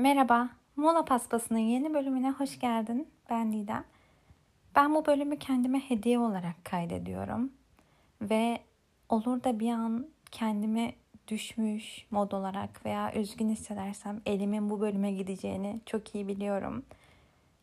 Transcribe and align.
Merhaba, 0.00 0.48
Mola 0.76 1.04
Paspası'nın 1.04 1.58
yeni 1.58 1.94
bölümüne 1.94 2.30
hoş 2.30 2.58
geldin. 2.58 3.08
Ben 3.30 3.52
Didem. 3.52 3.84
Ben 4.74 4.94
bu 4.94 5.06
bölümü 5.06 5.38
kendime 5.38 5.78
hediye 5.78 6.18
olarak 6.18 6.64
kaydediyorum. 6.64 7.52
Ve 8.22 8.60
olur 9.08 9.44
da 9.44 9.60
bir 9.60 9.70
an 9.70 10.06
kendimi 10.30 10.94
düşmüş 11.28 12.06
mod 12.10 12.32
olarak 12.32 12.86
veya 12.86 13.14
üzgün 13.14 13.48
hissedersem 13.48 14.20
elimin 14.26 14.70
bu 14.70 14.80
bölüme 14.80 15.12
gideceğini 15.12 15.80
çok 15.86 16.14
iyi 16.14 16.28
biliyorum. 16.28 16.84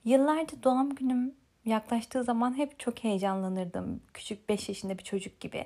Yıllarca 0.06 0.64
doğum 0.64 0.96
günüm 0.96 1.36
yaklaştığı 1.66 2.24
zaman 2.24 2.58
hep 2.58 2.80
çok 2.80 3.04
heyecanlanırdım. 3.04 4.02
Küçük 4.14 4.50
5 4.50 4.70
yaşında 4.70 4.98
bir 4.98 5.04
çocuk 5.04 5.40
gibi. 5.40 5.66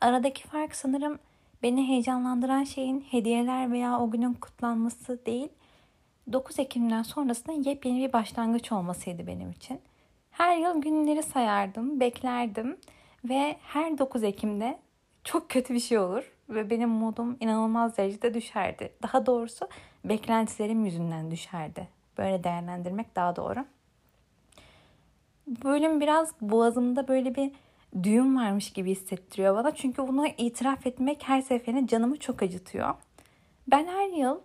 Aradaki 0.00 0.42
fark 0.42 0.74
sanırım 0.74 1.18
beni 1.62 1.88
heyecanlandıran 1.88 2.64
şeyin 2.64 3.00
hediyeler 3.00 3.72
veya 3.72 4.00
o 4.00 4.10
günün 4.10 4.34
kutlanması 4.34 5.26
değil, 5.26 5.48
9 6.32 6.58
Ekim'den 6.58 7.02
sonrasında 7.02 7.52
yepyeni 7.70 8.08
bir 8.08 8.12
başlangıç 8.12 8.72
olmasıydı 8.72 9.26
benim 9.26 9.50
için. 9.50 9.80
Her 10.30 10.56
yıl 10.56 10.82
günleri 10.82 11.22
sayardım, 11.22 12.00
beklerdim 12.00 12.76
ve 13.24 13.56
her 13.62 13.98
9 13.98 14.22
Ekim'de 14.22 14.78
çok 15.24 15.50
kötü 15.50 15.74
bir 15.74 15.80
şey 15.80 15.98
olur 15.98 16.32
ve 16.48 16.70
benim 16.70 16.88
modum 16.88 17.36
inanılmaz 17.40 17.96
derecede 17.96 18.34
düşerdi. 18.34 18.92
Daha 19.02 19.26
doğrusu 19.26 19.68
beklentilerim 20.04 20.84
yüzünden 20.84 21.30
düşerdi. 21.30 21.88
Böyle 22.18 22.44
değerlendirmek 22.44 23.16
daha 23.16 23.36
doğru. 23.36 23.64
Bölüm 25.46 26.00
biraz 26.00 26.32
boğazımda 26.40 27.08
böyle 27.08 27.34
bir 27.34 27.52
düğüm 28.02 28.36
varmış 28.36 28.72
gibi 28.72 28.90
hissettiriyor 28.90 29.56
bana. 29.56 29.74
Çünkü 29.74 30.08
bunu 30.08 30.26
itiraf 30.26 30.86
etmek 30.86 31.28
her 31.28 31.40
seferinde 31.40 31.86
canımı 31.86 32.16
çok 32.18 32.42
acıtıyor. 32.42 32.94
Ben 33.68 33.86
her 33.86 34.08
yıl 34.08 34.40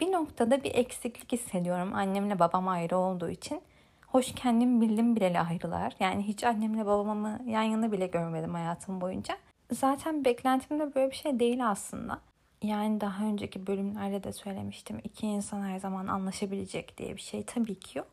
bir 0.00 0.12
noktada 0.12 0.64
bir 0.64 0.74
eksiklik 0.74 1.32
hissediyorum 1.32 1.94
annemle 1.94 2.38
babam 2.38 2.68
ayrı 2.68 2.96
olduğu 2.96 3.30
için. 3.30 3.62
Hoş 4.06 4.34
kendim 4.34 4.80
bildim 4.80 5.16
bileli 5.16 5.40
ayrılar. 5.40 5.92
Yani 6.00 6.22
hiç 6.22 6.44
annemle 6.44 6.86
babamı 6.86 7.40
yan 7.46 7.62
yana 7.62 7.92
bile 7.92 8.06
görmedim 8.06 8.54
hayatım 8.54 9.00
boyunca. 9.00 9.36
Zaten 9.72 10.24
beklentim 10.24 10.80
de 10.80 10.94
böyle 10.94 11.10
bir 11.10 11.16
şey 11.16 11.40
değil 11.40 11.70
aslında. 11.70 12.20
Yani 12.62 13.00
daha 13.00 13.24
önceki 13.24 13.66
bölümlerde 13.66 14.24
de 14.24 14.32
söylemiştim. 14.32 15.00
iki 15.04 15.26
insan 15.26 15.62
her 15.62 15.78
zaman 15.78 16.06
anlaşabilecek 16.06 16.98
diye 16.98 17.16
bir 17.16 17.20
şey 17.20 17.42
tabii 17.42 17.78
ki 17.78 17.98
yok. 17.98 18.08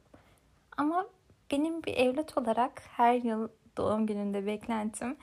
Ama 0.77 1.05
benim 1.51 1.83
bir 1.83 1.93
evlat 1.93 2.37
olarak 2.37 2.83
her 2.97 3.13
yıl 3.13 3.47
doğum 3.77 4.07
gününde 4.07 4.45
beklentim 4.45 5.17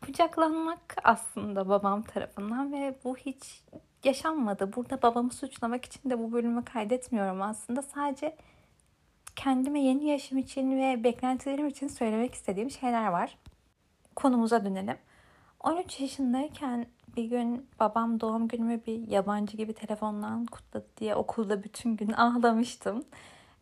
kucaklanmak 0.00 0.96
aslında 1.04 1.68
babam 1.68 2.02
tarafından 2.02 2.72
ve 2.72 2.94
bu 3.04 3.16
hiç 3.16 3.62
yaşanmadı. 4.04 4.72
Burada 4.76 5.02
babamı 5.02 5.32
suçlamak 5.32 5.84
için 5.84 6.10
de 6.10 6.18
bu 6.18 6.32
bölümü 6.32 6.64
kaydetmiyorum 6.64 7.42
aslında. 7.42 7.82
Sadece 7.82 8.36
kendime 9.36 9.80
yeni 9.80 10.04
yaşım 10.04 10.38
için 10.38 10.78
ve 10.78 11.04
beklentilerim 11.04 11.68
için 11.68 11.88
söylemek 11.88 12.34
istediğim 12.34 12.70
şeyler 12.70 13.06
var. 13.06 13.38
Konumuza 14.16 14.64
dönelim. 14.64 14.96
13 15.60 16.00
yaşındayken 16.00 16.86
bir 17.16 17.24
gün 17.24 17.66
babam 17.80 18.20
doğum 18.20 18.48
günümü 18.48 18.86
bir 18.86 19.08
yabancı 19.08 19.56
gibi 19.56 19.72
telefondan 19.72 20.46
kutladı 20.46 20.86
diye 20.96 21.14
okulda 21.14 21.62
bütün 21.64 21.96
gün 21.96 22.12
ağlamıştım. 22.12 23.04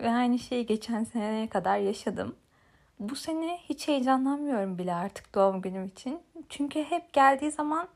Ve 0.00 0.11
aynı 0.11 0.39
şeyi 0.39 0.67
geçen 0.67 1.05
seneye 1.05 1.48
kadar 1.48 1.78
yaşadım. 1.78 2.37
Bu 3.00 3.17
sene 3.17 3.59
hiç 3.69 3.89
heyecanlanmıyorum 3.89 4.78
bile 4.78 4.95
artık 4.95 5.34
doğum 5.34 5.62
günüm 5.62 5.84
için. 5.84 6.21
Çünkü 6.48 6.83
hep 6.83 7.12
geldiği 7.12 7.50
zaman 7.50 7.89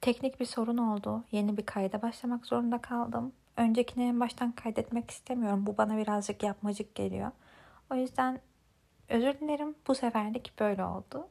teknik 0.00 0.40
bir 0.40 0.44
sorun 0.44 0.76
oldu. 0.76 1.24
Yeni 1.32 1.56
bir 1.56 1.66
kayda 1.66 2.02
başlamak 2.02 2.46
zorunda 2.46 2.78
kaldım. 2.78 3.32
Öncekini 3.56 4.04
en 4.04 4.20
baştan 4.20 4.52
kaydetmek 4.52 5.10
istemiyorum. 5.10 5.66
Bu 5.66 5.76
bana 5.76 5.96
birazcık 5.96 6.42
yapmacık 6.42 6.94
geliyor. 6.94 7.30
O 7.90 7.94
yüzden 7.94 8.40
özür 9.08 9.40
dilerim. 9.40 9.74
Bu 9.86 9.94
seferlik 9.94 10.52
böyle 10.58 10.84
oldu. 10.84 11.28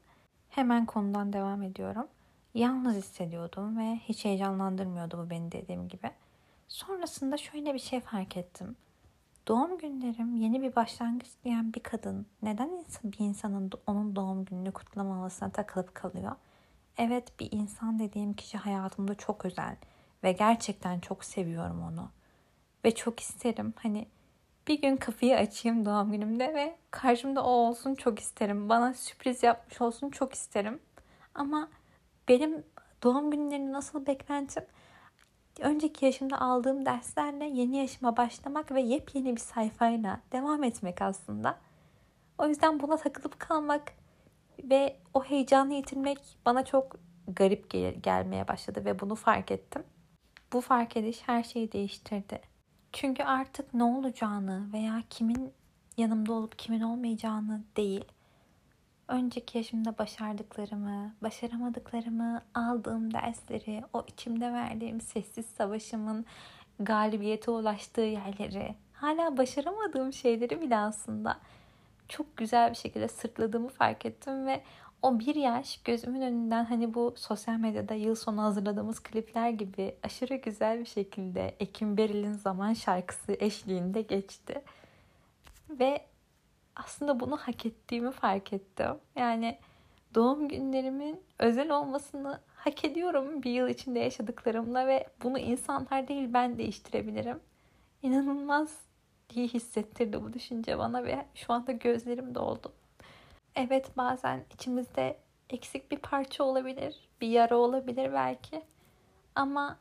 Hemen 0.49 0.85
konudan 0.85 1.33
devam 1.33 1.63
ediyorum. 1.63 2.07
Yalnız 2.53 2.95
hissediyordum 2.95 3.77
ve 3.77 3.95
hiç 3.95 4.25
heyecanlandırmıyordu 4.25 5.25
bu 5.25 5.29
beni 5.29 5.51
dediğim 5.51 5.87
gibi. 5.87 6.11
Sonrasında 6.67 7.37
şöyle 7.37 7.73
bir 7.73 7.79
şey 7.79 7.99
fark 7.99 8.37
ettim. 8.37 8.75
Doğum 9.47 9.77
günlerim 9.77 10.35
yeni 10.35 10.61
bir 10.61 10.75
başlangıç 10.75 11.27
diyen 11.43 11.73
bir 11.73 11.79
kadın 11.79 12.25
neden 12.41 12.85
bir 13.03 13.19
insanın 13.19 13.71
onun 13.87 14.15
doğum 14.15 14.45
gününü 14.45 14.71
kutlamamasına 14.71 15.49
takılıp 15.49 15.95
kalıyor? 15.95 16.31
Evet 16.97 17.39
bir 17.39 17.51
insan 17.51 17.99
dediğim 17.99 18.33
kişi 18.33 18.57
hayatımda 18.57 19.15
çok 19.15 19.45
özel 19.45 19.75
ve 20.23 20.31
gerçekten 20.31 20.99
çok 20.99 21.25
seviyorum 21.25 21.81
onu. 21.81 22.09
Ve 22.85 22.95
çok 22.95 23.19
isterim 23.19 23.73
hani 23.77 24.07
bir 24.67 24.81
gün 24.81 24.97
kapıyı 24.97 25.37
açayım 25.37 25.85
doğum 25.85 26.11
günümde 26.11 26.53
ve 26.53 26.75
karşımda 26.91 27.43
o 27.43 27.49
olsun 27.49 27.95
çok 27.95 28.19
isterim. 28.19 28.69
Bana 28.69 28.93
sürpriz 28.93 29.43
yapmış 29.43 29.81
olsun 29.81 30.09
çok 30.09 30.33
isterim. 30.33 30.79
Ama 31.35 31.69
benim 32.27 32.63
doğum 33.03 33.31
günlerini 33.31 33.71
nasıl 33.71 34.05
beklentim 34.05 34.63
önceki 35.59 36.05
yaşımda 36.05 36.41
aldığım 36.41 36.85
derslerle 36.85 37.45
yeni 37.45 37.77
yaşıma 37.77 38.17
başlamak 38.17 38.71
ve 38.71 38.81
yepyeni 38.81 39.35
bir 39.35 39.41
sayfayla 39.41 40.21
devam 40.31 40.63
etmek 40.63 41.01
aslında. 41.01 41.57
O 42.37 42.47
yüzden 42.47 42.79
buna 42.79 42.97
takılıp 42.97 43.39
kalmak 43.39 43.93
ve 44.63 44.97
o 45.13 45.23
heyecanı 45.23 45.73
yitirmek 45.73 46.19
bana 46.45 46.65
çok 46.65 46.95
garip 47.27 47.69
gel- 47.69 47.95
gelmeye 47.95 48.47
başladı 48.47 48.85
ve 48.85 48.99
bunu 48.99 49.15
fark 49.15 49.51
ettim. 49.51 49.83
Bu 50.53 50.61
fark 50.61 50.97
ediş 50.97 51.21
her 51.25 51.43
şeyi 51.43 51.71
değiştirdi. 51.71 52.41
Çünkü 52.93 53.23
artık 53.23 53.73
ne 53.73 53.83
olacağını 53.83 54.73
veya 54.73 55.03
kimin 55.09 55.53
yanımda 55.97 56.33
olup 56.33 56.59
kimin 56.59 56.81
olmayacağını 56.81 57.63
değil, 57.77 58.05
önceki 59.07 59.57
yaşımda 59.57 59.97
başardıklarımı, 59.97 61.15
başaramadıklarımı, 61.23 62.41
aldığım 62.53 63.13
dersleri, 63.13 63.83
o 63.93 64.05
içimde 64.07 64.53
verdiğim 64.53 65.01
sessiz 65.01 65.45
savaşımın 65.45 66.25
galibiyete 66.79 67.51
ulaştığı 67.51 68.01
yerleri, 68.01 68.75
hala 68.93 69.37
başaramadığım 69.37 70.13
şeyleri 70.13 70.61
bile 70.61 70.77
aslında 70.77 71.37
çok 72.09 72.37
güzel 72.37 72.69
bir 72.69 72.75
şekilde 72.75 73.07
sırtladığımı 73.07 73.69
fark 73.69 74.05
ettim 74.05 74.47
ve 74.47 74.61
o 75.01 75.19
bir 75.19 75.35
yaş 75.35 75.81
gözümün 75.83 76.21
önünden 76.21 76.65
hani 76.65 76.93
bu 76.93 77.13
sosyal 77.17 77.55
medyada 77.55 77.93
yıl 77.93 78.15
sonu 78.15 78.41
hazırladığımız 78.41 78.99
klipler 78.99 79.49
gibi 79.49 79.95
aşırı 80.03 80.35
güzel 80.35 80.79
bir 80.79 80.85
şekilde 80.85 81.55
Ekim 81.59 81.97
Beril'in 81.97 82.33
Zaman 82.33 82.73
şarkısı 82.73 83.37
eşliğinde 83.39 84.01
geçti. 84.01 84.61
Ve 85.69 86.05
aslında 86.75 87.19
bunu 87.19 87.37
hak 87.37 87.65
ettiğimi 87.65 88.11
fark 88.11 88.53
ettim. 88.53 88.95
Yani 89.15 89.57
doğum 90.15 90.47
günlerimin 90.47 91.21
özel 91.39 91.71
olmasını 91.71 92.39
hak 92.55 92.85
ediyorum 92.85 93.43
bir 93.43 93.51
yıl 93.51 93.67
içinde 93.67 93.99
yaşadıklarımla 93.99 94.87
ve 94.87 95.07
bunu 95.23 95.39
insanlar 95.39 96.07
değil 96.07 96.33
ben 96.33 96.57
değiştirebilirim. 96.57 97.39
İnanılmaz 98.01 98.84
iyi 99.33 99.47
hissettirdi 99.47 100.23
bu 100.23 100.33
düşünce 100.33 100.77
bana 100.77 101.03
ve 101.03 101.25
şu 101.35 101.53
anda 101.53 101.71
gözlerim 101.71 102.35
doldu. 102.35 102.73
Evet 103.55 103.97
bazen 103.97 104.45
içimizde 104.53 105.17
eksik 105.49 105.91
bir 105.91 105.97
parça 105.97 106.43
olabilir, 106.43 107.09
bir 107.21 107.27
yara 107.27 107.57
olabilir 107.57 108.13
belki. 108.13 108.63
Ama 109.35 109.79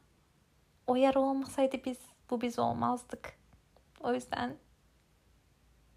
o 0.86 0.96
yara 0.96 1.20
olmasaydı 1.20 1.76
biz 1.84 1.98
bu 2.30 2.40
biz 2.40 2.58
olmazdık. 2.58 3.36
O 4.00 4.14
yüzden 4.14 4.56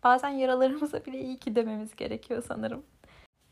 bazen 0.03 0.29
yaralarımıza 0.29 1.05
bile 1.05 1.19
iyi 1.21 1.39
ki 1.39 1.55
dememiz 1.55 1.95
gerekiyor 1.95 2.43
sanırım. 2.47 2.85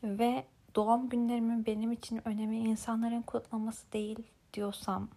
Ve 0.02 0.44
doğum 0.74 1.08
günlerimin 1.08 1.66
benim 1.66 1.92
için 1.92 2.28
önemi 2.28 2.58
insanların 2.58 3.22
kutlaması 3.22 3.92
değil 3.92 4.18
diyorsam 4.54 5.08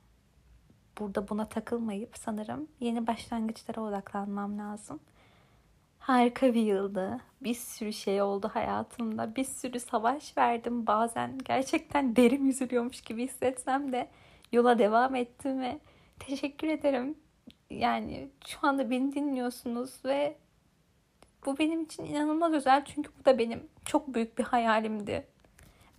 burada 1.00 1.30
buna 1.30 1.50
takılmayıp 1.50 2.18
sanırım 2.18 2.68
yeni 2.80 3.08
başlangıçlara 3.08 3.82
odaklanmam 3.82 4.58
lazım. 4.58 5.00
Harika 6.00 6.54
bir 6.54 6.62
yıldı. 6.62 7.20
Bir 7.42 7.54
sürü 7.54 7.94
şey 7.94 8.22
oldu 8.22 8.52
hayatımda. 8.54 9.36
Bir 9.36 9.44
sürü 9.44 9.80
savaş 9.80 10.38
verdim. 10.38 10.88
Bazen 10.88 11.38
gerçekten 11.38 12.16
derim 12.16 12.50
üzülüyormuş 12.50 13.02
gibi 13.02 13.24
hissetsem 13.24 13.92
de 13.92 14.10
yola 14.52 14.80
devam 14.80 15.16
ettim 15.16 15.62
ve 15.62 15.80
teşekkür 16.20 16.68
ederim. 16.68 17.18
Yani 17.70 18.30
şu 18.48 18.58
anda 18.62 18.90
beni 18.90 19.16
dinliyorsunuz 19.16 20.06
ve 20.06 20.38
bu 21.46 21.58
benim 21.58 21.82
için 21.84 22.06
inanılmaz 22.06 22.54
özel 22.54 22.86
çünkü 22.86 23.12
bu 23.20 23.26
da 23.26 23.38
benim 23.40 23.68
çok 23.86 24.14
büyük 24.14 24.38
bir 24.38 24.44
hayalimdi. 24.44 25.28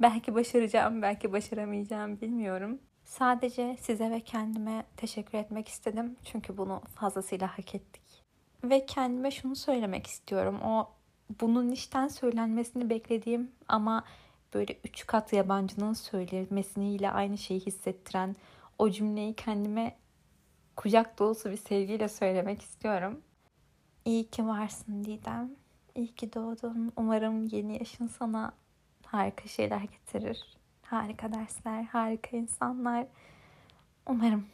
Belki 0.01 0.35
başaracağım, 0.35 1.03
belki 1.03 1.33
başaramayacağım 1.33 2.21
bilmiyorum. 2.21 2.79
Sadece 3.11 3.77
size 3.81 4.11
ve 4.11 4.21
kendime 4.21 4.85
teşekkür 4.97 5.39
etmek 5.39 5.69
istedim. 5.69 6.17
Çünkü 6.25 6.57
bunu 6.57 6.83
fazlasıyla 6.95 7.59
hak 7.59 7.75
ettik. 7.75 8.03
Ve 8.65 8.87
kendime 8.87 9.31
şunu 9.31 9.57
söylemek 9.57 10.07
istiyorum. 10.07 10.61
O 10.62 10.89
bunun 11.41 11.71
işten 11.71 12.09
söylenmesini 12.09 12.91
beklediğim 12.91 13.53
ama 13.69 14.05
böyle 14.55 14.79
üç 14.85 15.07
kat 15.07 15.33
yabancının 15.33 15.93
söylemesiyle 15.93 17.11
aynı 17.11 17.39
şeyi 17.39 17.61
hissettiren 17.61 18.37
o 18.79 18.91
cümleyi 18.91 19.35
kendime 19.35 19.97
kucak 20.77 21.19
dolusu 21.19 21.51
bir 21.51 21.57
sevgiyle 21.57 22.09
söylemek 22.09 22.62
istiyorum. 22.62 23.21
İyi 24.05 24.31
ki 24.31 24.47
varsın 24.47 25.05
Didem. 25.05 25.51
İyi 25.95 26.15
ki 26.15 26.33
doğdun. 26.33 26.93
Umarım 26.97 27.47
yeni 27.47 27.79
yaşın 27.79 28.07
sana 28.07 28.53
harika 29.07 29.49
şeyler 29.49 29.81
getirir. 29.81 30.60
Harika 30.91 31.33
dersler, 31.33 31.83
harika 31.83 32.37
insanlar. 32.37 33.07
Umarım. 34.07 34.47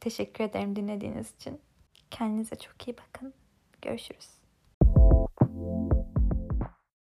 Teşekkür 0.00 0.44
ederim 0.44 0.76
dinlediğiniz 0.76 1.34
için. 1.34 1.60
Kendinize 2.10 2.56
çok 2.56 2.88
iyi 2.88 2.96
bakın. 2.96 3.34
Görüşürüz. 3.82 4.28